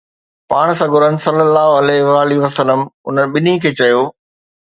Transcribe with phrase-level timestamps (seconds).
[0.51, 2.79] پاڻ سڳورن صلي الله عليه وآله وسلم
[3.11, 4.01] انهن ٻنهي کي چيو